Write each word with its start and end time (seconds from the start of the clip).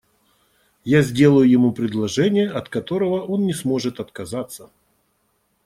Я 0.83 1.03
сделаю 1.03 1.47
ему 1.47 1.73
предложение, 1.73 2.49
от 2.49 2.69
которого 2.69 3.21
он 3.21 3.45
не 3.45 3.53
сможет 3.53 3.99
отказаться. 3.99 4.71